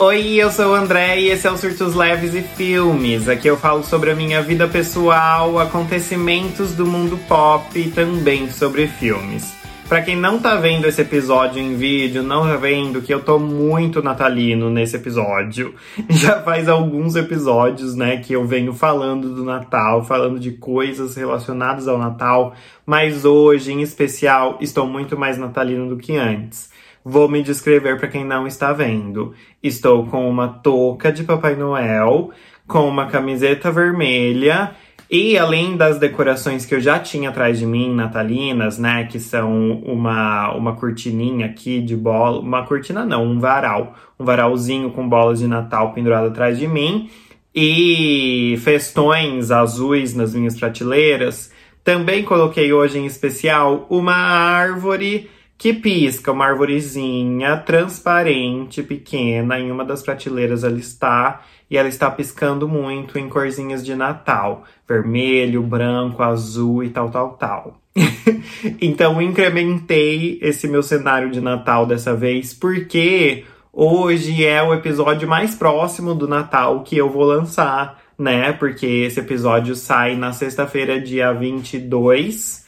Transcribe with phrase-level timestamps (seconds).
[0.00, 3.28] Oi, eu sou o André e esse é o Surtos Leves e Filmes.
[3.28, 8.86] Aqui eu falo sobre a minha vida pessoal, acontecimentos do mundo pop e também sobre
[8.86, 9.52] filmes.
[9.88, 13.40] Pra quem não tá vendo esse episódio em vídeo, não tá vendo que eu tô
[13.40, 15.74] muito natalino nesse episódio.
[16.08, 21.88] Já faz alguns episódios, né, que eu venho falando do Natal, falando de coisas relacionadas
[21.88, 22.54] ao Natal,
[22.86, 26.70] mas hoje, em especial, estou muito mais natalino do que antes.
[27.04, 29.34] Vou me descrever para quem não está vendo.
[29.62, 32.30] Estou com uma touca de Papai Noel,
[32.66, 34.74] com uma camiseta vermelha
[35.10, 39.72] e além das decorações que eu já tinha atrás de mim, natalinas, né, que são
[39.80, 45.38] uma, uma cortininha aqui de bola, uma cortina não, um varal, um varalzinho com bolas
[45.38, 47.08] de Natal pendurado atrás de mim
[47.54, 51.50] e festões azuis nas minhas prateleiras.
[51.82, 59.84] Também coloquei hoje em especial uma árvore que pisca uma arvorezinha transparente, pequena, em uma
[59.84, 66.22] das prateleiras ela está, e ela está piscando muito em corzinhas de Natal, vermelho, branco,
[66.22, 67.80] azul e tal, tal, tal.
[68.80, 75.56] então incrementei esse meu cenário de Natal dessa vez, porque hoje é o episódio mais
[75.56, 78.52] próximo do Natal que eu vou lançar, né?
[78.52, 82.67] Porque esse episódio sai na sexta-feira, dia 22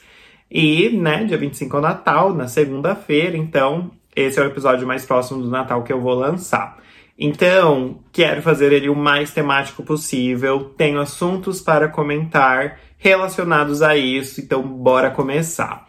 [0.51, 5.07] e, né, dia 25 é o Natal, na segunda-feira, então esse é o episódio mais
[5.07, 6.79] próximo do Natal que eu vou lançar.
[7.17, 14.41] Então, quero fazer ele o mais temático possível, tenho assuntos para comentar relacionados a isso,
[14.41, 15.87] então bora começar.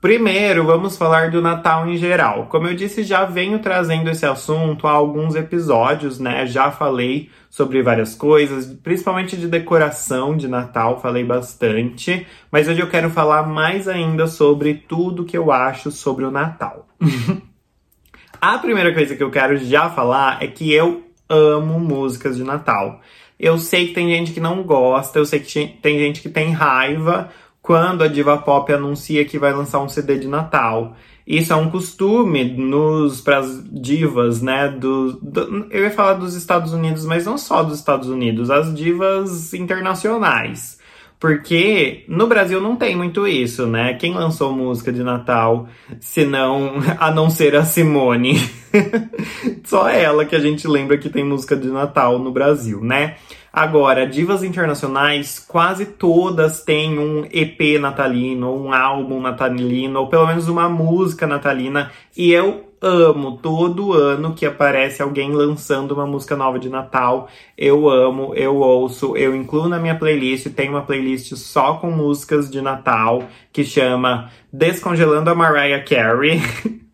[0.00, 2.46] Primeiro, vamos falar do Natal em geral.
[2.46, 6.46] Como eu disse, já venho trazendo esse assunto há alguns episódios, né?
[6.46, 12.24] Já falei sobre várias coisas, principalmente de decoração de Natal, falei bastante.
[12.48, 16.86] Mas hoje eu quero falar mais ainda sobre tudo que eu acho sobre o Natal.
[18.40, 23.00] A primeira coisa que eu quero já falar é que eu amo músicas de Natal.
[23.36, 26.52] Eu sei que tem gente que não gosta, eu sei que tem gente que tem
[26.52, 27.30] raiva
[27.68, 30.96] quando a diva pop anuncia que vai lançar um CD de Natal.
[31.26, 34.68] Isso é um costume nos para as divas, né?
[34.68, 38.74] Do, do, eu ia falar dos Estados Unidos, mas não só dos Estados Unidos, as
[38.74, 40.78] divas internacionais.
[41.20, 43.92] Porque no Brasil não tem muito isso, né?
[43.92, 45.68] Quem lançou música de Natal,
[46.00, 48.40] se não, a não ser a Simone?
[49.62, 53.16] Só ela que a gente lembra que tem música de Natal no Brasil, né?
[53.52, 60.48] Agora, divas internacionais, quase todas têm um EP natalino, um álbum natalino, ou pelo menos
[60.48, 66.58] uma música natalina, e eu amo todo ano que aparece alguém lançando uma música nova
[66.58, 67.28] de Natal.
[67.56, 72.50] Eu amo, eu ouço, eu incluo na minha playlist, tem uma playlist só com músicas
[72.50, 76.40] de Natal que chama Descongelando a Mariah Carey.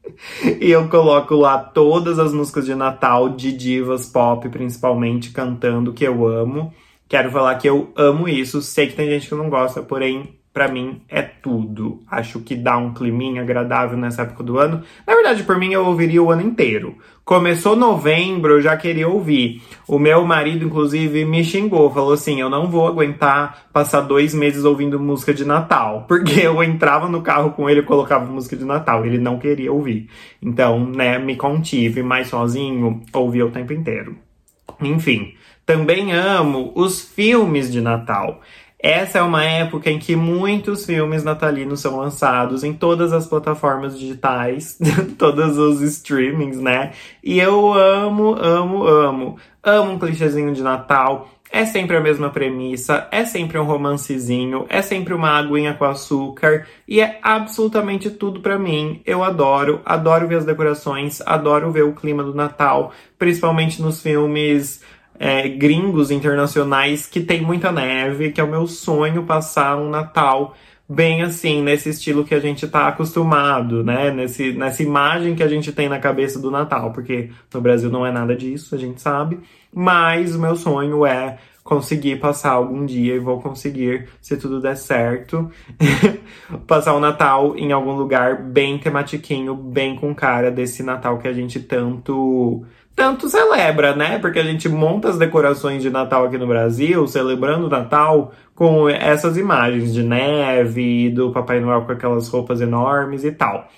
[0.61, 6.05] e eu coloco lá todas as músicas de Natal de divas pop, principalmente cantando, que
[6.05, 6.73] eu amo.
[7.09, 8.63] Quero falar que eu amo isso.
[8.63, 12.01] Sei que tem gente que não gosta, porém para mim é tudo.
[12.09, 14.85] Acho que dá um climinha agradável nessa época do ano.
[15.05, 16.97] Na verdade, por mim eu ouviria o ano inteiro.
[17.25, 19.61] Começou novembro, eu já queria ouvir.
[19.89, 24.65] O meu marido, inclusive, me xingou, falou assim: eu não vou aguentar passar dois meses
[24.65, 26.05] ouvindo música de Natal.
[26.09, 29.05] Porque eu entrava no carro com ele e colocava música de Natal.
[29.05, 30.09] Ele não queria ouvir.
[30.41, 34.17] Então, né, me contive, mas sozinho, ouvia o tempo inteiro.
[34.81, 35.35] Enfim,
[35.67, 38.41] também amo os filmes de Natal.
[38.85, 43.99] Essa é uma época em que muitos filmes natalinos são lançados em todas as plataformas
[43.99, 44.79] digitais,
[45.17, 46.93] todos os streamings, né?
[47.23, 49.39] E eu amo, amo, amo.
[49.63, 51.31] Amo um clichêzinho de Natal.
[51.51, 56.67] É sempre a mesma premissa, é sempre um romancezinho, é sempre uma aguinha com açúcar
[56.87, 59.01] e é absolutamente tudo para mim.
[59.07, 64.83] Eu adoro, adoro ver as decorações, adoro ver o clima do Natal, principalmente nos filmes
[65.19, 70.55] é, gringos internacionais que tem muita neve, que é o meu sonho passar um Natal
[70.89, 74.11] bem assim, nesse estilo que a gente tá acostumado, né?
[74.11, 78.05] Nesse, nessa imagem que a gente tem na cabeça do Natal, porque no Brasil não
[78.05, 79.41] é nada disso, a gente sabe.
[79.73, 84.77] Mas o meu sonho é conseguir passar algum dia e vou conseguir, se tudo der
[84.77, 85.51] certo,
[86.69, 91.33] passar o Natal em algum lugar bem tematiquinho, bem com cara desse Natal que a
[91.33, 92.63] gente tanto
[92.95, 94.19] tanto celebra, né?
[94.21, 98.89] Porque a gente monta as decorações de Natal aqui no Brasil, celebrando o Natal com
[98.89, 103.69] essas imagens de neve, do Papai Noel com aquelas roupas enormes e tal.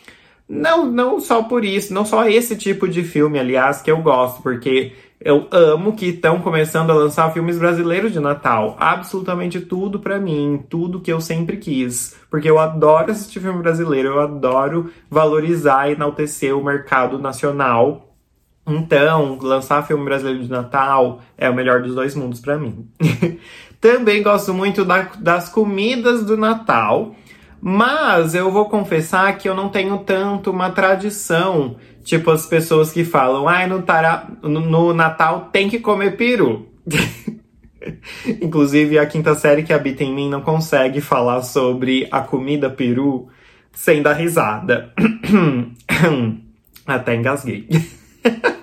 [0.48, 4.42] Não, não só por isso, não só esse tipo de filme, aliás, que eu gosto,
[4.42, 8.76] porque eu amo que estão começando a lançar filmes brasileiros de Natal.
[8.78, 12.16] Absolutamente tudo para mim, tudo que eu sempre quis.
[12.30, 18.14] Porque eu adoro assistir filme brasileiro, eu adoro valorizar e enaltecer o mercado nacional
[18.66, 22.88] Então, lançar filme brasileiro de Natal é o melhor dos dois mundos para mim.
[23.80, 27.14] Também gosto muito da, das comidas do Natal,
[27.68, 31.74] mas eu vou confessar que eu não tenho tanto uma tradição,
[32.04, 36.16] tipo as pessoas que falam, ai, ah, no, tara, no, no Natal tem que comer
[36.16, 36.68] peru.
[38.40, 43.26] Inclusive, a quinta série que habita em mim não consegue falar sobre a comida peru
[43.72, 44.94] sem dar risada.
[46.86, 47.68] Até engasguei.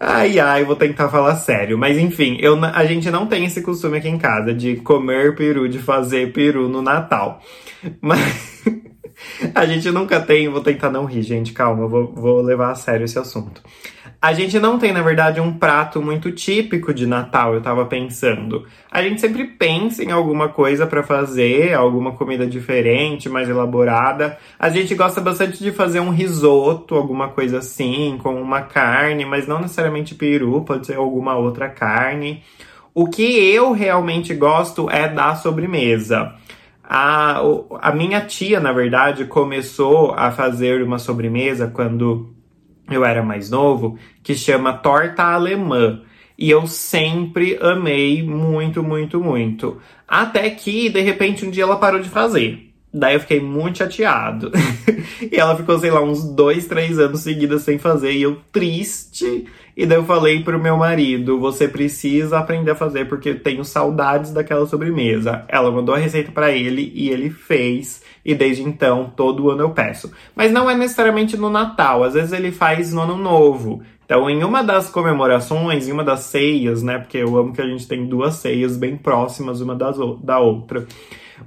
[0.00, 1.76] ai, ai, vou tentar falar sério.
[1.76, 5.68] Mas enfim, eu, a gente não tem esse costume aqui em casa de comer peru,
[5.68, 7.40] de fazer peru no Natal.
[8.00, 8.64] Mas
[9.54, 13.04] a gente nunca tem, vou tentar não rir, gente, calma, vou, vou levar a sério
[13.04, 13.62] esse assunto.
[14.22, 18.66] A gente não tem, na verdade, um prato muito típico de Natal, eu tava pensando.
[18.90, 24.36] A gente sempre pensa em alguma coisa para fazer, alguma comida diferente, mais elaborada.
[24.58, 29.46] A gente gosta bastante de fazer um risoto, alguma coisa assim, com uma carne, mas
[29.46, 32.42] não necessariamente peru, pode ser alguma outra carne.
[32.92, 36.34] O que eu realmente gosto é da sobremesa.
[36.84, 37.40] A,
[37.80, 42.38] a minha tia, na verdade, começou a fazer uma sobremesa quando
[42.88, 46.02] eu era mais novo, que chama torta alemã.
[46.38, 49.78] E eu sempre amei muito, muito, muito.
[50.08, 52.70] Até que, de repente, um dia ela parou de fazer.
[52.92, 54.50] Daí eu fiquei muito chateado.
[55.30, 58.12] e ela ficou, sei lá, uns dois, três anos seguidas sem fazer.
[58.12, 59.46] E eu triste.
[59.76, 63.64] E daí eu falei pro meu marido: você precisa aprender a fazer porque eu tenho
[63.64, 65.44] saudades daquela sobremesa.
[65.48, 68.02] Ela mandou a receita para ele e ele fez.
[68.24, 70.12] E desde então, todo ano eu peço.
[70.34, 73.82] Mas não é necessariamente no Natal, às vezes ele faz no Ano Novo.
[74.04, 76.98] Então, em uma das comemorações, em uma das ceias, né?
[76.98, 80.84] Porque eu amo que a gente tem duas ceias bem próximas uma das, da outra.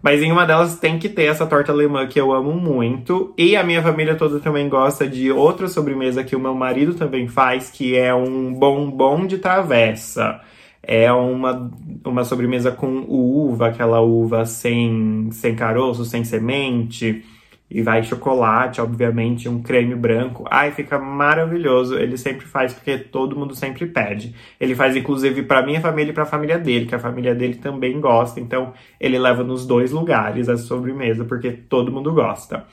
[0.01, 3.33] Mas em uma delas tem que ter essa torta alemã que eu amo muito.
[3.37, 7.27] E a minha família toda também gosta de outra sobremesa que o meu marido também
[7.27, 10.39] faz, que é um bombom de travessa.
[10.85, 11.71] É uma,
[12.03, 17.23] uma sobremesa com uva, aquela uva sem, sem caroço, sem semente.
[17.71, 20.45] E vai chocolate, obviamente, um creme branco.
[20.51, 21.97] Ai, fica maravilhoso.
[21.97, 24.35] Ele sempre faz porque todo mundo sempre pede.
[24.59, 27.55] Ele faz inclusive para minha família e para a família dele, que a família dele
[27.55, 28.39] também gosta.
[28.39, 32.67] Então, ele leva nos dois lugares a sobremesa porque todo mundo gosta.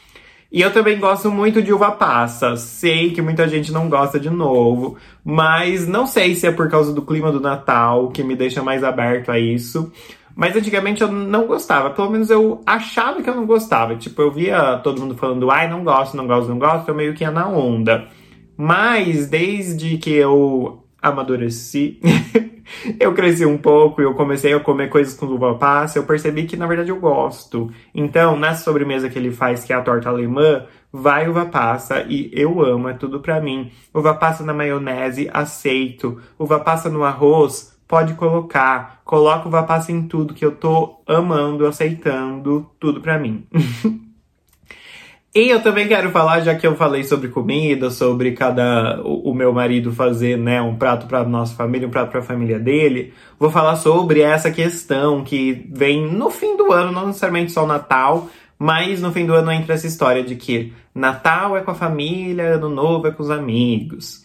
[0.52, 2.56] E eu também gosto muito de uva passa.
[2.56, 6.92] Sei que muita gente não gosta de novo, mas não sei se é por causa
[6.92, 9.92] do clima do Natal que me deixa mais aberto a isso.
[10.34, 13.94] Mas antigamente eu não gostava, pelo menos eu achava que eu não gostava.
[13.94, 17.14] Tipo, eu via todo mundo falando, ai, não gosto, não gosto, não gosto, eu meio
[17.14, 18.08] que ia na onda.
[18.56, 22.00] Mas desde que eu amadureci,
[22.98, 26.44] eu cresci um pouco e eu comecei a comer coisas com uva passa, eu percebi
[26.44, 27.70] que na verdade eu gosto.
[27.94, 32.30] Então, nessa sobremesa que ele faz, que é a torta alemã, vai uva passa e
[32.32, 33.70] eu amo, é tudo pra mim.
[33.94, 36.20] Uva passa na maionese, aceito.
[36.38, 39.00] Uva passa no arroz, pode colocar.
[39.04, 43.46] Coloca uva passa em tudo que eu tô amando, aceitando, tudo pra mim.
[45.32, 49.34] E eu também quero falar, já que eu falei sobre comida, sobre cada o, o
[49.34, 53.14] meu marido fazer, né, um prato para nossa família, um prato para a família dele,
[53.38, 57.66] vou falar sobre essa questão que vem no fim do ano, não necessariamente só o
[57.68, 58.28] Natal,
[58.58, 62.56] mas no fim do ano entra essa história de que Natal é com a família,
[62.56, 64.24] Ano Novo é com os amigos.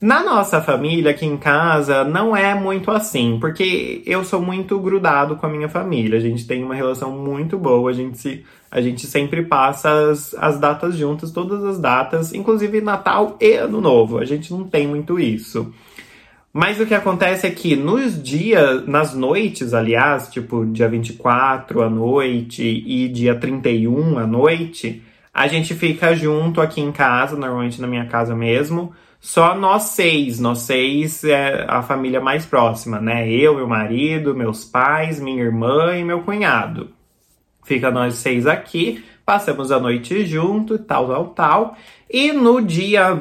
[0.00, 5.36] Na nossa família, aqui em casa, não é muito assim, porque eu sou muito grudado
[5.36, 6.16] com a minha família.
[6.16, 10.32] A gente tem uma relação muito boa, a gente, se, a gente sempre passa as,
[10.38, 14.16] as datas juntas, todas as datas, inclusive Natal e Ano Novo.
[14.16, 15.70] A gente não tem muito isso.
[16.50, 21.90] Mas o que acontece é que nos dias, nas noites, aliás, tipo dia 24 à
[21.90, 25.02] noite e dia 31 à noite,
[25.32, 30.40] a gente fica junto aqui em casa, normalmente na minha casa mesmo só nós seis,
[30.40, 33.30] nós seis é a família mais próxima, né?
[33.30, 36.88] Eu, meu marido, meus pais, minha irmã e meu cunhado.
[37.62, 41.76] Fica nós seis aqui, passamos a noite junto, tal, tal, tal.
[42.08, 43.18] E no dia,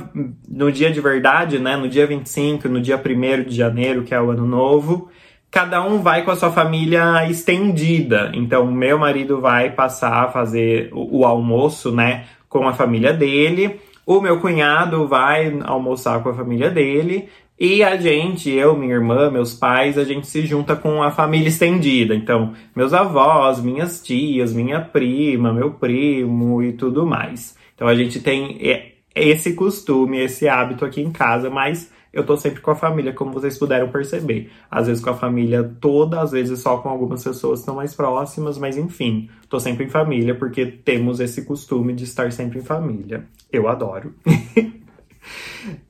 [0.47, 1.75] no dia de verdade, né?
[1.75, 5.09] No dia 25, no dia 1 de janeiro, que é o ano novo,
[5.51, 8.31] cada um vai com a sua família estendida.
[8.33, 12.25] Então, meu marido vai passar a fazer o, o almoço, né?
[12.47, 13.79] Com a família dele.
[14.05, 17.29] O meu cunhado vai almoçar com a família dele
[17.59, 21.49] e a gente, eu, minha irmã, meus pais, a gente se junta com a família
[21.49, 22.15] estendida.
[22.15, 27.57] Então, meus avós, minhas tias, minha prima, meu primo e tudo mais.
[27.75, 28.57] Então, a gente tem
[29.13, 33.31] esse costume, esse hábito aqui em casa, mas eu tô sempre com a família, como
[33.31, 34.51] vocês puderam perceber.
[34.69, 37.93] Às vezes com a família toda, às vezes só com algumas pessoas que estão mais
[37.93, 42.63] próximas, mas enfim, tô sempre em família porque temos esse costume de estar sempre em
[42.63, 43.25] família.
[43.51, 44.13] Eu adoro.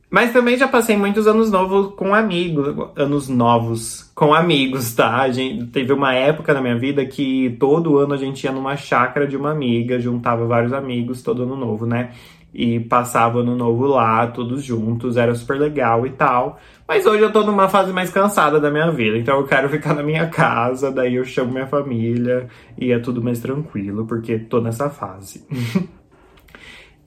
[0.09, 5.17] Mas também já passei muitos anos novos com amigos, anos novos com amigos, tá?
[5.17, 8.75] A gente, teve uma época na minha vida que todo ano a gente ia numa
[8.75, 12.11] chácara de uma amiga, juntava vários amigos todo ano novo, né?
[12.53, 16.60] E passava ano novo lá, todos juntos, era super legal e tal.
[16.88, 19.94] Mas hoje eu tô numa fase mais cansada da minha vida, então eu quero ficar
[19.94, 24.60] na minha casa, daí eu chamo minha família e é tudo mais tranquilo, porque tô
[24.60, 25.46] nessa fase.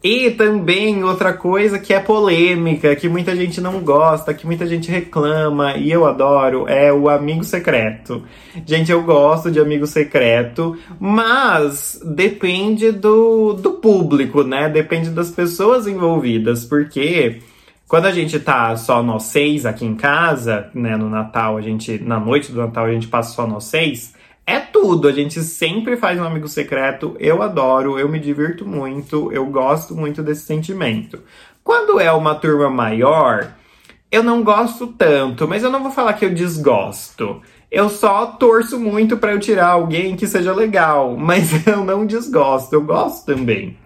[0.03, 4.91] E também outra coisa que é polêmica, que muita gente não gosta, que muita gente
[4.91, 8.25] reclama e eu adoro, é o amigo secreto.
[8.67, 14.69] Gente, eu gosto de amigo secreto, mas depende do, do público, né?
[14.69, 17.41] Depende das pessoas envolvidas, porque
[17.87, 22.03] quando a gente tá só nós seis aqui em casa, né, no Natal, a gente,
[22.03, 24.15] na noite do Natal, a gente passa só nós seis
[24.47, 25.09] é tudo.
[25.09, 27.17] A gente sempre faz um amigo secreto.
[27.19, 31.21] Eu adoro, eu me divirto muito, eu gosto muito desse sentimento.
[31.63, 33.55] Quando é uma turma maior,
[34.11, 37.41] eu não gosto tanto, mas eu não vou falar que eu desgosto.
[37.71, 42.75] Eu só torço muito para eu tirar alguém que seja legal, mas eu não desgosto,
[42.75, 43.77] eu gosto também.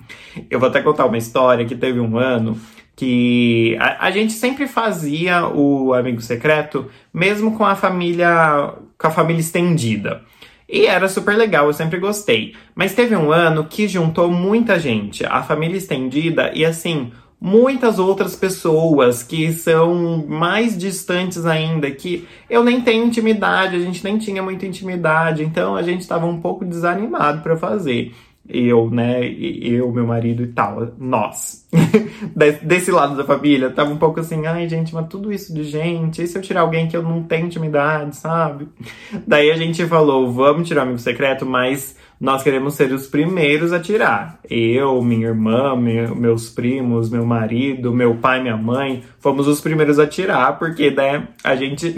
[0.50, 2.58] Eu vou até contar uma história que teve um ano
[2.96, 9.10] que a, a, gente sempre fazia o amigo secreto, mesmo com a família, com a
[9.10, 10.22] família estendida.
[10.68, 12.54] E era super legal, eu sempre gostei.
[12.74, 18.34] Mas teve um ano que juntou muita gente, a família estendida e assim, muitas outras
[18.34, 24.42] pessoas que são mais distantes ainda, que eu nem tenho intimidade, a gente nem tinha
[24.42, 28.12] muita intimidade, então a gente estava um pouco desanimado para fazer
[28.48, 31.66] eu, né, eu, meu marido e tal, nós,
[32.62, 36.22] desse lado da família, tava um pouco assim, ai gente, mas tudo isso de gente,
[36.22, 38.68] e se eu tirar alguém que eu não tenho intimidade, sabe?
[39.26, 43.72] Daí a gente falou, vamos tirar o amigo secreto, mas nós queremos ser os primeiros
[43.72, 44.40] a tirar.
[44.48, 49.98] Eu, minha irmã, meu, meus primos, meu marido, meu pai, minha mãe, fomos os primeiros
[49.98, 51.94] a tirar, porque, né, a gente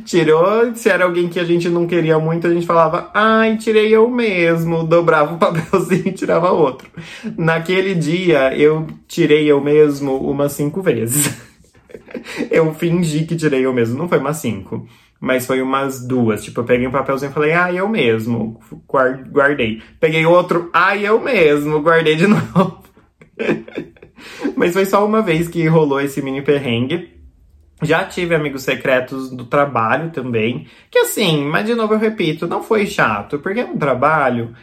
[0.00, 3.94] tirou, se era alguém que a gente não queria muito, a gente falava, ai, tirei
[3.94, 6.88] eu mesmo, dobrava o papelzinho e tirava outro.
[7.36, 11.36] Naquele dia, eu tirei eu mesmo umas cinco vezes.
[12.50, 14.86] eu fingi que tirei eu mesmo, não foi umas cinco.
[15.20, 16.44] Mas foi umas duas.
[16.44, 18.60] Tipo, eu peguei um papelzinho e falei, ah, eu mesmo.
[19.32, 19.80] Guardei.
[19.98, 21.80] Peguei outro, ah, eu mesmo.
[21.80, 22.82] Guardei de novo.
[24.54, 27.13] Mas foi só uma vez que rolou esse mini perrengue.
[27.82, 32.62] Já tive amigos secretos do trabalho também, que assim, mas de novo eu repito, não
[32.62, 34.54] foi chato, porque no trabalho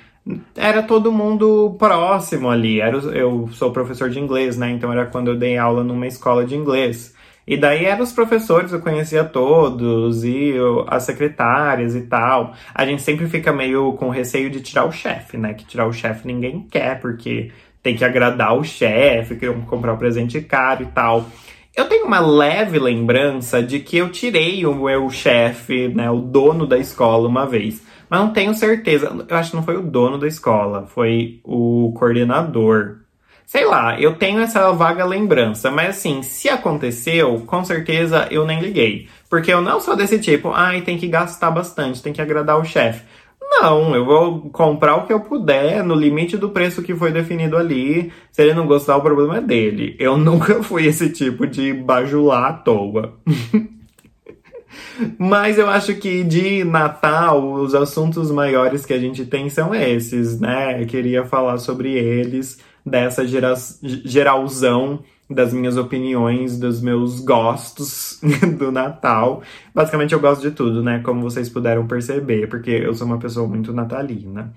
[0.55, 2.79] era todo mundo próximo ali.
[2.79, 4.71] Era, eu sou professor de inglês, né?
[4.71, 7.13] Então era quando eu dei aula numa escola de inglês.
[7.45, 12.53] E daí eram os professores, eu conhecia todos, e eu, as secretárias e tal.
[12.73, 15.53] A gente sempre fica meio com receio de tirar o chefe, né?
[15.53, 17.51] Que tirar o chefe ninguém quer, porque
[17.81, 19.35] tem que agradar o chefe,
[19.67, 21.25] comprar um presente caro e tal.
[21.73, 26.67] Eu tenho uma leve lembrança de que eu tirei o meu chefe, né, o dono
[26.67, 29.25] da escola uma vez, mas não tenho certeza.
[29.27, 32.97] Eu acho que não foi o dono da escola, foi o coordenador.
[33.45, 38.59] Sei lá, eu tenho essa vaga lembrança, mas assim, se aconteceu, com certeza eu nem
[38.59, 39.07] liguei.
[39.29, 42.65] Porque eu não sou desse tipo, ai, tem que gastar bastante, tem que agradar o
[42.65, 43.03] chefe.
[43.53, 47.57] Não, eu vou comprar o que eu puder, no limite do preço que foi definido
[47.57, 48.11] ali.
[48.31, 49.95] Se ele não gostar, o problema é dele.
[49.99, 53.13] Eu nunca fui esse tipo de bajular à toa.
[55.19, 60.39] Mas eu acho que de Natal, os assuntos maiores que a gente tem são esses,
[60.39, 60.81] né?
[60.81, 65.01] Eu queria falar sobre eles, dessa gera geralzão
[65.33, 68.19] das minhas opiniões, dos meus gostos
[68.57, 69.41] do Natal.
[69.73, 70.99] Basicamente eu gosto de tudo, né?
[70.99, 74.53] Como vocês puderam perceber, porque eu sou uma pessoa muito natalina.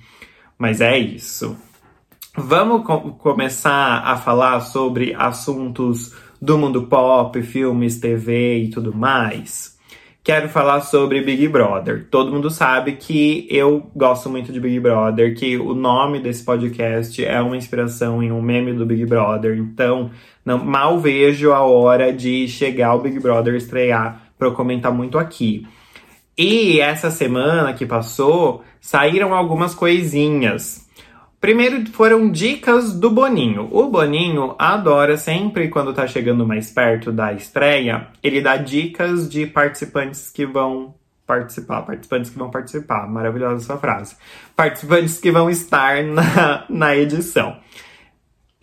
[0.58, 1.56] Mas é isso.
[2.36, 9.74] Vamos co começar a falar sobre assuntos do mundo pop, filmes, TV e tudo mais
[10.24, 12.08] quero falar sobre Big Brother.
[12.10, 17.22] Todo mundo sabe que eu gosto muito de Big Brother, que o nome desse podcast
[17.22, 19.58] é uma inspiração em um meme do Big Brother.
[19.58, 20.10] Então,
[20.44, 25.18] não, mal vejo a hora de chegar o Big Brother estrear para eu comentar muito
[25.18, 25.66] aqui.
[26.36, 30.84] E essa semana que passou, saíram algumas coisinhas.
[31.40, 33.68] Primeiro foram dicas do Boninho.
[33.70, 39.46] O Boninho adora sempre quando tá chegando mais perto da estreia, ele dá dicas de
[39.46, 40.94] participantes que vão
[41.26, 43.06] participar, participantes que vão participar.
[43.08, 44.16] Maravilhosa essa frase.
[44.56, 47.56] Participantes que vão estar na, na edição.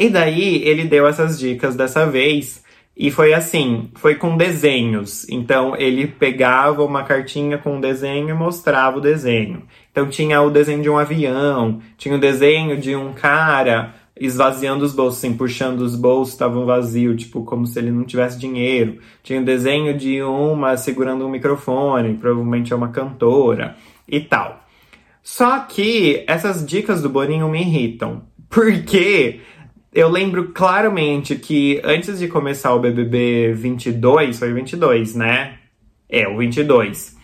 [0.02, 2.64] E daí ele deu essas dicas dessa vez
[2.98, 5.30] e foi assim, foi com desenhos.
[5.30, 9.62] Então ele pegava uma cartinha com um desenho e mostrava o desenho.
[9.92, 14.96] Então tinha o desenho de um avião, tinha o desenho de um cara esvaziando os
[14.96, 18.98] bolsos, assim, puxando os bolsos, estavam vazios, tipo, como se ele não tivesse dinheiro.
[19.22, 23.76] Tinha um desenho de uma segurando um microfone, provavelmente é uma cantora
[24.08, 24.66] e tal.
[25.22, 29.42] Só que essas dicas do Boninho me irritam, porque
[29.94, 35.58] eu lembro claramente que antes de começar o BBB 22, foi 22, né?
[36.10, 37.20] É, o 22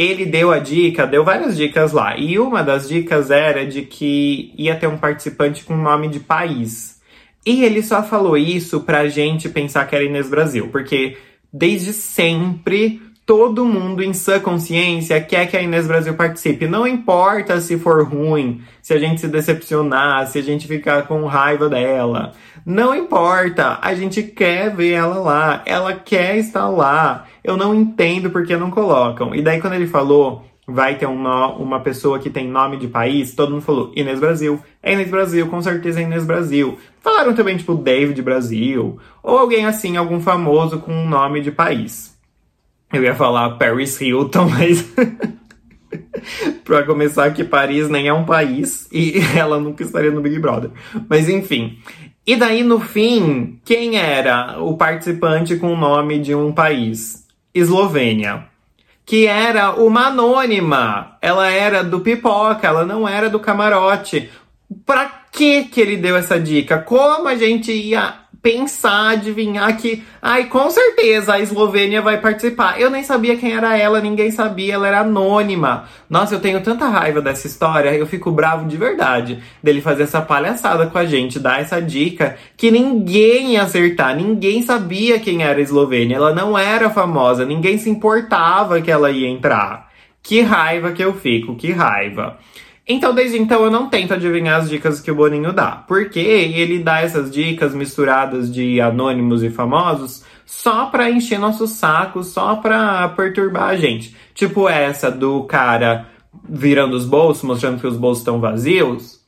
[0.00, 2.16] ele deu a dica, deu várias dicas lá.
[2.16, 6.98] E uma das dicas era de que ia ter um participante com nome de país.
[7.44, 11.18] E ele só falou isso pra gente pensar que era Inês Brasil, porque
[11.52, 16.66] desde sempre todo mundo em sua consciência quer que a Inês Brasil participe.
[16.66, 21.24] Não importa se for ruim, se a gente se decepcionar, se a gente ficar com
[21.26, 22.32] raiva dela.
[22.66, 27.24] Não importa, a gente quer ver ela lá, ela quer estar lá.
[27.44, 29.32] Eu não entendo porque não colocam.
[29.32, 32.88] E daí quando ele falou vai ter um no, uma pessoa que tem nome de
[32.88, 34.58] país, todo mundo falou Inês Brasil.
[34.82, 36.78] É Inês Brasil, com certeza é Inês Brasil.
[37.00, 42.09] Falaram também, tipo, David Brasil, ou alguém assim, algum famoso com um nome de país.
[42.92, 44.84] Eu ia falar Paris Hilton, mas.
[46.64, 50.70] pra começar, que Paris nem é um país e ela nunca estaria no Big Brother.
[51.08, 51.78] Mas enfim.
[52.26, 57.26] E daí, no fim, quem era o participante com o nome de um país?
[57.54, 58.44] Eslovênia.
[59.04, 61.16] Que era uma anônima.
[61.20, 64.30] Ela era do pipoca, ela não era do camarote.
[64.86, 66.78] Pra que que ele deu essa dica?
[66.78, 72.80] Como a gente ia pensar, adivinhar que, ai, com certeza a Eslovênia vai participar.
[72.80, 75.84] Eu nem sabia quem era ela, ninguém sabia, ela era anônima.
[76.08, 80.20] Nossa, eu tenho tanta raiva dessa história, eu fico bravo de verdade dele fazer essa
[80.22, 85.58] palhaçada com a gente, dar essa dica que ninguém ia acertar, ninguém sabia quem era
[85.58, 89.90] a Eslovênia, ela não era famosa, ninguém se importava que ela ia entrar.
[90.22, 92.38] Que raiva que eu fico, que raiva.
[92.92, 96.80] Então, desde então, eu não tento adivinhar as dicas que o Boninho dá, porque ele
[96.80, 103.08] dá essas dicas misturadas de anônimos e famosos só pra encher nosso saco, só pra
[103.10, 104.16] perturbar a gente.
[104.34, 106.08] Tipo essa do cara
[106.48, 109.20] virando os bolsos, mostrando que os bolsos estão vazios.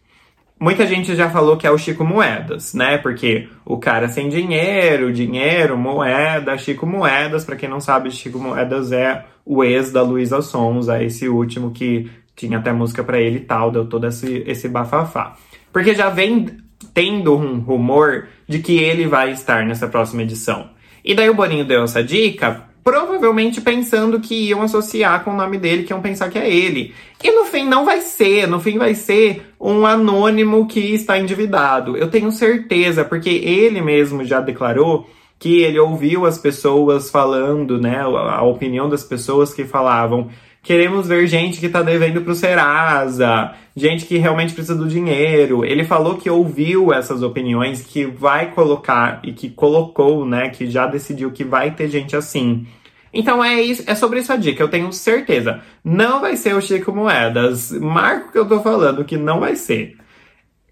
[0.59, 2.99] Muita gente já falou que é o Chico Moedas, né?
[2.99, 8.91] Porque o cara sem dinheiro, dinheiro, moeda, Chico Moedas, para quem não sabe, Chico Moedas
[8.91, 13.41] é o ex da Luísa Sonza, esse último que tinha até música para ele e
[13.41, 15.37] tal, deu todo esse, esse bafafá.
[15.73, 16.59] Porque já vem
[16.93, 20.71] tendo um rumor de que ele vai estar nessa próxima edição.
[21.05, 25.59] E daí o Boninho deu essa dica, provavelmente pensando que iam associar com o nome
[25.59, 26.95] dele, que iam pensar que é ele.
[27.23, 31.97] E no fim não vai ser, no fim vai ser um anônimo que está endividado.
[31.97, 38.01] Eu tenho certeza, porque ele mesmo já declarou que ele ouviu as pessoas falando, né,
[38.01, 40.29] a opinião das pessoas que falavam
[40.63, 45.65] Queremos ver gente que tá devendo pro Serasa, gente que realmente precisa do dinheiro.
[45.65, 50.87] Ele falou que ouviu essas opiniões, que vai colocar e que colocou, né, que já
[50.87, 52.65] decidiu que vai ter gente assim.
[53.13, 55.61] Então é isso, é sobre isso a dica, eu tenho certeza.
[55.85, 57.73] Não vai ser o Chico Moedas.
[57.73, 59.97] Marco que eu tô falando que não vai ser.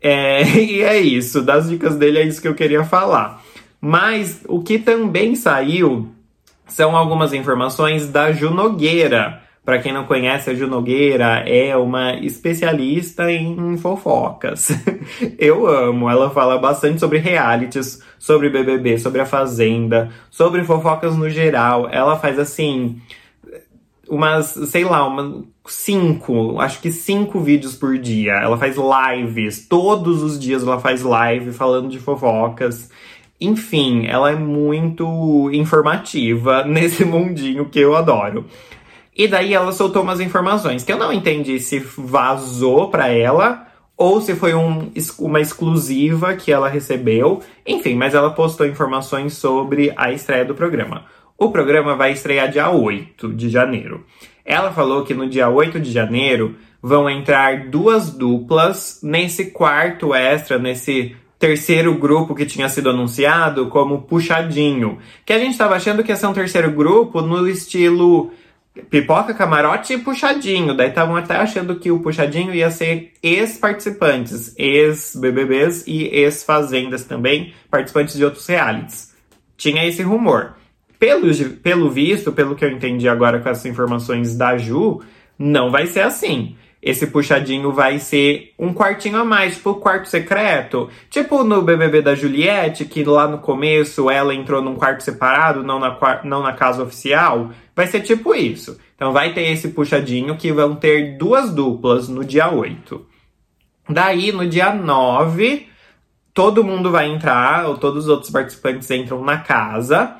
[0.00, 3.42] É, e é isso, das dicas dele é isso que eu queria falar.
[3.80, 6.08] Mas o que também saiu
[6.66, 9.42] são algumas informações da Ju Nogueira.
[9.70, 14.70] Para quem não conhece, a Ju Nogueira é uma especialista em fofocas.
[15.38, 21.30] Eu amo, ela fala bastante sobre realities, sobre BBB, sobre a Fazenda, sobre fofocas no
[21.30, 21.88] geral.
[21.88, 23.00] Ela faz assim
[24.08, 28.32] umas, sei lá, umas cinco, acho que cinco vídeos por dia.
[28.32, 32.90] Ela faz lives, todos os dias ela faz live falando de fofocas.
[33.40, 38.46] Enfim, ela é muito informativa nesse mundinho que eu adoro.
[39.20, 44.18] E daí ela soltou umas informações que eu não entendi se vazou para ela ou
[44.18, 47.42] se foi um, uma exclusiva que ela recebeu.
[47.66, 51.04] Enfim, mas ela postou informações sobre a estreia do programa.
[51.36, 54.06] O programa vai estrear dia 8 de janeiro.
[54.42, 60.58] Ela falou que no dia 8 de janeiro vão entrar duas duplas nesse quarto extra,
[60.58, 64.96] nesse terceiro grupo que tinha sido anunciado como puxadinho.
[65.26, 68.30] Que a gente estava achando que ia ser um terceiro grupo no estilo
[68.88, 70.74] Pipoca, camarote e puxadinho.
[70.74, 78.16] Daí estavam até achando que o puxadinho ia ser ex-participantes, ex-BBBs e ex-fazendas também, participantes
[78.16, 79.14] de outros realities.
[79.56, 80.54] Tinha esse rumor.
[80.98, 81.26] Pelo,
[81.62, 85.02] pelo visto, pelo que eu entendi agora com essas informações da Ju,
[85.38, 90.88] não vai ser assim esse puxadinho vai ser um quartinho a mais, tipo quarto secreto.
[91.10, 95.78] Tipo no BBB da Juliette, que lá no começo ela entrou num quarto separado, não
[95.78, 97.50] na, não na casa oficial.
[97.76, 98.78] Vai ser tipo isso.
[98.96, 103.06] Então vai ter esse puxadinho que vão ter duas duplas no dia 8.
[103.88, 105.68] Daí, no dia 9,
[106.32, 110.16] todo mundo vai entrar, ou todos os outros participantes entram na casa.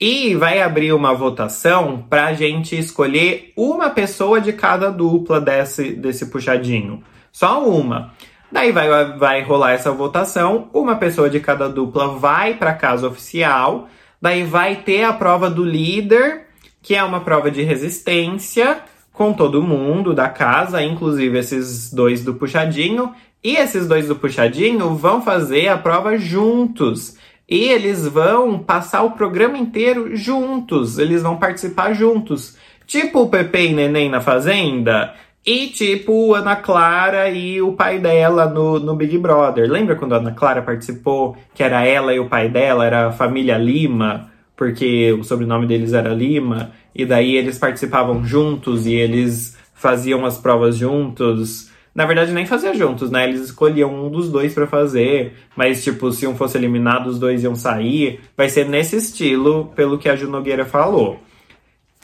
[0.00, 5.90] E vai abrir uma votação para a gente escolher uma pessoa de cada dupla desse,
[5.92, 7.02] desse puxadinho.
[7.32, 8.12] Só uma.
[8.50, 13.88] Daí vai, vai rolar essa votação, uma pessoa de cada dupla vai para casa oficial,
[14.22, 16.46] daí vai ter a prova do líder,
[16.80, 18.78] que é uma prova de resistência
[19.12, 24.94] com todo mundo da casa, inclusive esses dois do puxadinho, e esses dois do puxadinho
[24.94, 27.17] vão fazer a prova juntos.
[27.48, 32.58] Eles vão passar o programa inteiro juntos, eles vão participar juntos.
[32.86, 38.46] Tipo o Pepe e Neném na Fazenda, e tipo Ana Clara e o pai dela
[38.46, 39.70] no, no Big Brother.
[39.70, 43.12] Lembra quando a Ana Clara participou, que era ela e o pai dela, era a
[43.12, 49.56] família Lima, porque o sobrenome deles era Lima, e daí eles participavam juntos e eles
[49.72, 51.70] faziam as provas juntos.
[51.94, 53.28] Na verdade, nem fazia juntos, né?
[53.28, 57.42] Eles escolhiam um dos dois para fazer, mas, tipo, se um fosse eliminado, os dois
[57.42, 58.20] iam sair.
[58.36, 61.18] Vai ser nesse estilo, pelo que a Ju Nogueira falou.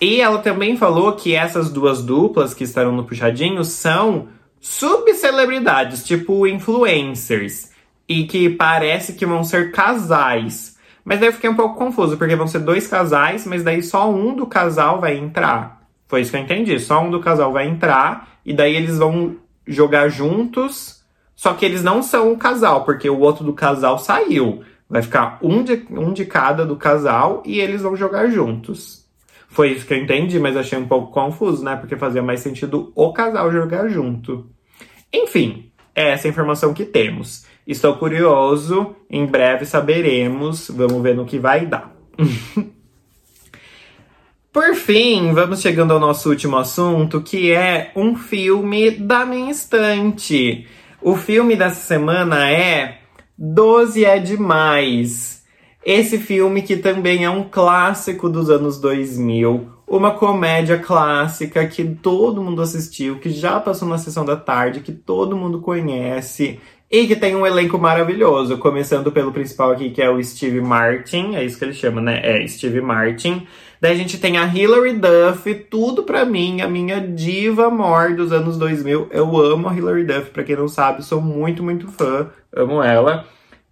[0.00, 4.28] E ela também falou que essas duas duplas que estarão no Puxadinho são
[4.60, 7.70] subcelebridades, tipo influencers,
[8.08, 10.76] e que parece que vão ser casais.
[11.04, 14.10] Mas daí eu fiquei um pouco confuso, porque vão ser dois casais, mas daí só
[14.10, 15.82] um do casal vai entrar.
[16.08, 16.78] Foi isso que eu entendi.
[16.80, 21.02] Só um do casal vai entrar, e daí eles vão jogar juntos,
[21.34, 24.62] só que eles não são um casal, porque o outro do casal saiu.
[24.88, 29.04] Vai ficar um de, um de cada do casal e eles vão jogar juntos.
[29.48, 31.76] Foi isso que eu entendi, mas achei um pouco confuso, né?
[31.76, 34.50] Porque fazia mais sentido o casal jogar junto.
[35.12, 37.46] Enfim, é essa informação que temos.
[37.66, 40.68] Estou curioso, em breve saberemos.
[40.68, 41.94] Vamos ver no que vai dar.
[44.54, 50.64] Por fim, vamos chegando ao nosso último assunto, que é um filme da minha estante.
[51.02, 53.00] O filme dessa semana é
[53.36, 55.42] Doze é Demais.
[55.84, 62.40] Esse filme que também é um clássico dos anos 2000, uma comédia clássica que todo
[62.40, 67.16] mundo assistiu, que já passou na sessão da tarde, que todo mundo conhece e que
[67.16, 71.58] tem um elenco maravilhoso, começando pelo principal aqui que é o Steve Martin, é isso
[71.58, 72.20] que ele chama, né?
[72.22, 73.48] É Steve Martin.
[73.84, 78.32] Daí a gente tem a Hilary Duff, tudo pra mim, a minha diva mor dos
[78.32, 79.08] anos 2000.
[79.10, 83.26] Eu amo a Hilary Duff, pra quem não sabe, sou muito, muito fã, amo ela.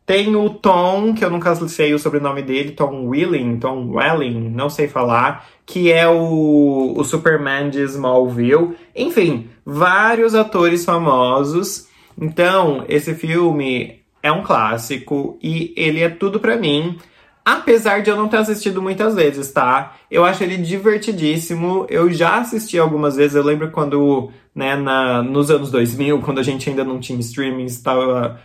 [0.05, 4.68] Tem o Tom, que eu nunca sei o sobrenome dele, Tom Willing, Tom Welling, não
[4.68, 8.77] sei falar, que é o, o Superman de Smallville.
[8.94, 11.88] Enfim, vários atores famosos.
[12.20, 16.98] Então, esse filme é um clássico e ele é tudo para mim.
[17.44, 19.96] Apesar de eu não ter assistido muitas vezes, tá?
[20.11, 21.87] Eu acho ele divertidíssimo.
[21.88, 23.35] Eu já assisti algumas vezes.
[23.35, 27.64] Eu lembro quando, né, na, nos anos 2000, quando a gente ainda não tinha streaming,
[27.64, 28.40] estava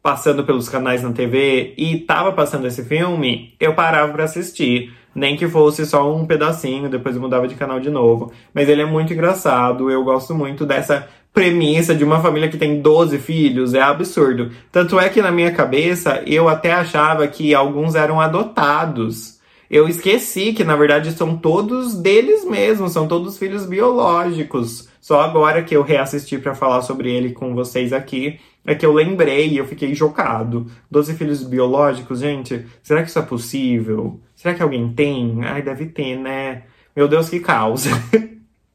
[0.00, 4.94] passando pelos canais na TV e tava passando esse filme, eu parava para assistir.
[5.12, 8.30] Nem que fosse só um pedacinho, depois eu mudava de canal de novo.
[8.54, 9.90] Mas ele é muito engraçado.
[9.90, 14.52] Eu gosto muito dessa premissa de uma família que tem 12 filhos é absurdo.
[14.72, 19.38] Tanto é que na minha cabeça eu até achava que alguns eram adotados.
[19.68, 24.88] Eu esqueci que na verdade são todos deles mesmos, são todos filhos biológicos.
[24.98, 28.94] Só agora que eu reassisti para falar sobre ele com vocês aqui, é que eu
[28.94, 30.66] lembrei e eu fiquei chocado.
[30.90, 34.18] 12 filhos biológicos, gente, será que isso é possível?
[34.34, 35.40] Será que alguém tem?
[35.44, 36.62] Ai, deve ter, né?
[36.96, 37.90] Meu Deus, que causa.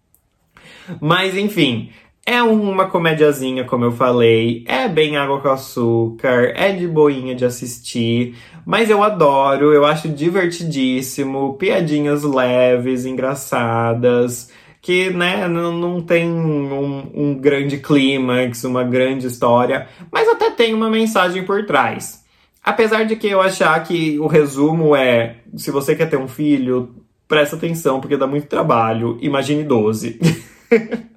[1.01, 1.89] Mas enfim,
[2.25, 7.45] é uma comédiazinha, como eu falei, é bem água com açúcar, é de boinha de
[7.45, 16.29] assistir, mas eu adoro, eu acho divertidíssimo, piadinhas leves, engraçadas, que né, não, não tem
[16.29, 22.21] um, um grande clímax, uma grande história, mas até tem uma mensagem por trás.
[22.63, 26.95] Apesar de que eu achar que o resumo é: se você quer ter um filho,
[27.27, 30.19] presta atenção, porque dá muito trabalho, imagine 12.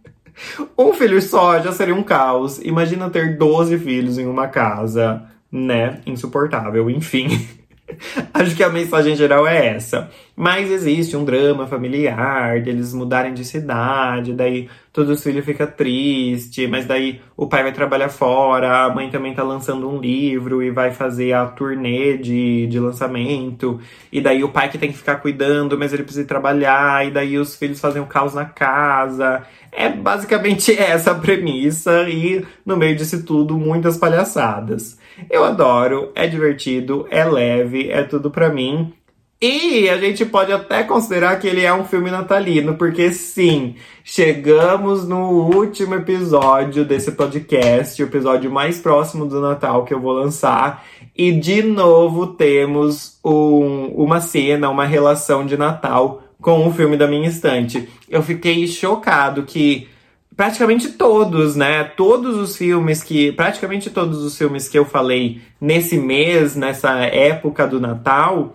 [0.76, 2.58] Um filho só já seria um caos.
[2.62, 6.00] Imagina ter 12 filhos em uma casa, né?
[6.06, 7.46] Insuportável, enfim.
[8.32, 10.10] Acho que a mensagem geral é essa.
[10.36, 16.68] Mas existe um drama familiar, deles mudarem de cidade, daí todos os filhos ficam tristes,
[16.68, 20.72] mas daí o pai vai trabalhar fora, a mãe também tá lançando um livro e
[20.72, 25.16] vai fazer a turnê de, de lançamento, e daí o pai que tem que ficar
[25.16, 29.42] cuidando, mas ele precisa trabalhar, e daí os filhos fazem o caos na casa.
[29.70, 34.98] É basicamente essa a premissa, e no meio disso tudo, muitas palhaçadas.
[35.30, 38.92] Eu adoro, é divertido, é leve, é tudo para mim.
[39.40, 45.06] E a gente pode até considerar que ele é um filme natalino, porque sim, chegamos
[45.06, 50.84] no último episódio desse podcast, o episódio mais próximo do Natal que eu vou lançar.
[51.16, 57.06] E de novo temos um, uma cena, uma relação de Natal com o filme da
[57.06, 57.88] minha estante.
[58.08, 59.88] Eu fiquei chocado que
[60.36, 61.84] praticamente todos, né?
[61.84, 63.32] Todos os filmes que.
[63.32, 68.54] Praticamente todos os filmes que eu falei nesse mês, nessa época do Natal,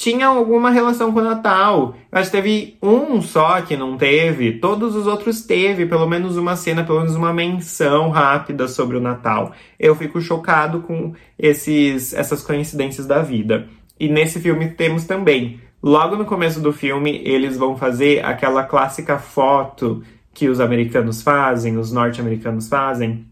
[0.00, 1.94] tinham alguma relação com o Natal.
[2.10, 4.52] Eu acho que teve um só que não teve.
[4.52, 9.00] Todos os outros teve, pelo menos uma cena, pelo menos uma menção rápida sobre o
[9.00, 9.52] Natal.
[9.78, 13.68] Eu fico chocado com esses, essas coincidências da vida.
[13.98, 15.60] E nesse filme temos também.
[15.82, 21.76] Logo no começo do filme, eles vão fazer aquela clássica foto que os americanos fazem,
[21.76, 23.26] os norte-americanos fazem,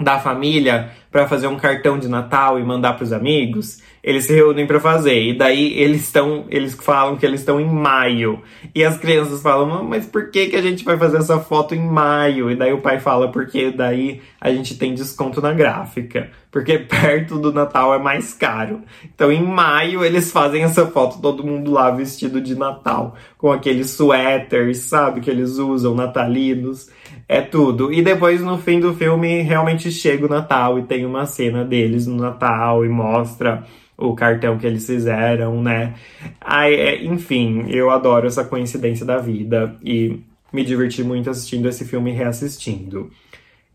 [0.00, 4.32] da família para fazer um cartão de Natal e mandar para os amigos, eles se
[4.32, 5.20] reúnem para fazer.
[5.20, 8.40] E daí eles estão, eles falam que eles estão em maio.
[8.72, 11.84] E as crianças falam: "Mas por que que a gente vai fazer essa foto em
[11.84, 16.78] maio?" E daí o pai fala: "Porque daí a gente tem desconto na gráfica, porque
[16.88, 18.80] perto do Natal é mais caro".
[19.14, 23.90] Então em maio eles fazem essa foto todo mundo lá vestido de Natal, com aqueles
[23.90, 26.88] suéteres, sabe, que eles usam natalinos
[27.28, 27.92] é tudo.
[27.92, 32.06] E depois, no fim do filme, realmente chega o Natal e tem uma cena deles
[32.06, 33.64] no Natal e mostra
[33.96, 35.94] o cartão que eles fizeram, né?
[36.40, 40.20] Ai, é, enfim, eu adoro essa coincidência da vida e
[40.52, 43.10] me diverti muito assistindo esse filme e reassistindo.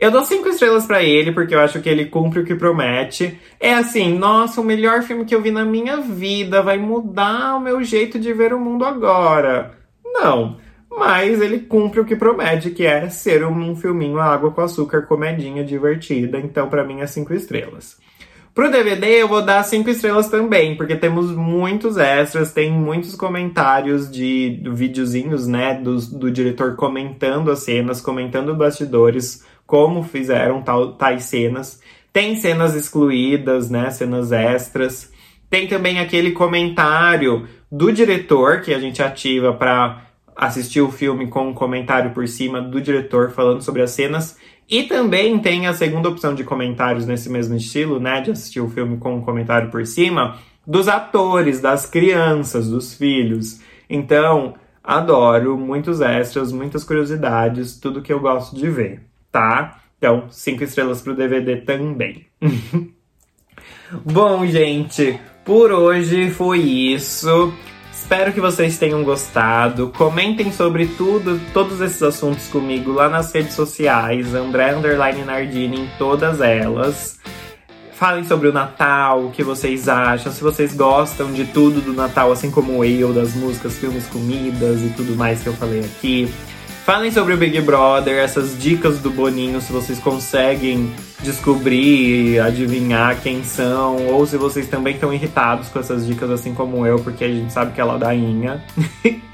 [0.02, 3.40] Eu dou cinco estrelas para ele porque eu acho que ele cumpre o que promete.
[3.60, 7.62] É assim, nossa, o melhor filme que eu vi na minha vida vai mudar o
[7.62, 9.78] meu jeito de ver o mundo agora.
[10.04, 10.58] Não
[10.94, 15.64] mas ele cumpre o que promete, que é ser um filminho água com açúcar, comedinha,
[15.64, 16.38] divertida.
[16.38, 17.98] Então, para mim, é cinco estrelas.
[18.54, 24.12] Pro DVD eu vou dar cinco estrelas também, porque temos muitos extras, tem muitos comentários
[24.12, 31.24] de videozinhos, né, do, do diretor comentando as cenas, comentando bastidores, como fizeram tal, tais
[31.24, 31.82] cenas.
[32.12, 35.10] Tem cenas excluídas, né, cenas extras.
[35.50, 41.48] Tem também aquele comentário do diretor que a gente ativa para assistir o filme com
[41.48, 44.38] um comentário por cima do diretor falando sobre as cenas.
[44.70, 48.20] E também tem a segunda opção de comentários nesse mesmo estilo, né?
[48.20, 53.62] De assistir o filme com um comentário por cima, dos atores, das crianças, dos filhos.
[53.90, 54.54] Então,
[54.84, 59.80] adoro, muitos extras, muitas curiosidades, tudo que eu gosto de ver, tá?
[59.98, 62.26] Então, cinco estrelas pro DVD também.
[64.04, 67.54] Bom, gente, por hoje foi isso.
[67.92, 69.90] Espero que vocês tenham gostado.
[69.90, 75.90] Comentem sobre tudo, todos esses assuntos comigo lá nas redes sociais, André Underline Nardini em
[75.98, 77.20] todas elas.
[77.94, 82.32] Falem sobre o Natal, o que vocês acham, se vocês gostam de tudo do Natal,
[82.32, 86.34] assim como eu, das músicas, filmes, comidas e tudo mais que eu falei aqui.
[86.86, 90.92] Falem sobre o Big Brother, essas dicas do Boninho, se vocês conseguem
[91.22, 96.86] descobrir, adivinhar quem são, ou se vocês também estão irritados com essas dicas, assim como
[96.86, 98.64] eu, porque a gente sabe que ela é dainha.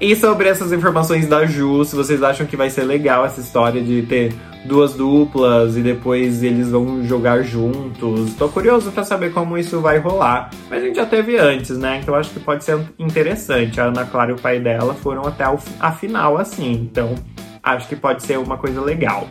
[0.00, 3.82] e sobre essas informações da Ju, se vocês acham que vai ser legal essa história
[3.82, 8.34] de ter duas duplas e depois eles vão jogar juntos.
[8.34, 10.50] Tô curioso para saber como isso vai rolar.
[10.70, 12.00] Mas a gente já teve antes, né?
[12.02, 13.80] Então acho que pode ser interessante.
[13.80, 15.44] A Ana Clara e o pai dela foram até
[15.80, 16.72] a final assim.
[16.72, 17.14] Então
[17.62, 19.28] acho que pode ser uma coisa legal.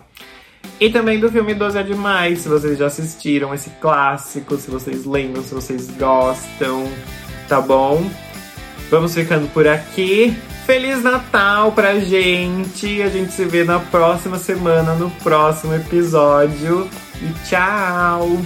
[0.80, 5.06] E também do filme 12 é Demais, se vocês já assistiram esse clássico, se vocês
[5.06, 6.86] lembram, se vocês gostam,
[7.48, 8.04] tá bom?
[8.90, 10.38] Vamos ficando por aqui.
[10.66, 13.02] Feliz Natal pra gente!
[13.02, 16.90] A gente se vê na próxima semana, no próximo episódio.
[17.22, 18.40] E tchau!